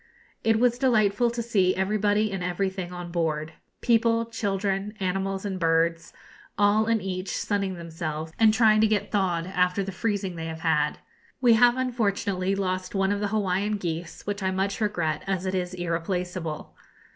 [0.43, 6.11] It was delightful to see everybody and everything on board people, children, animals, and birds,
[6.57, 10.61] all and each sunning themselves, and trying to get thawed after the freezing they have
[10.61, 10.97] had.
[11.39, 15.53] We have unfortunately lost one of the Hawaiian geese, which I much regret, as it
[15.53, 16.75] is irreplaceable.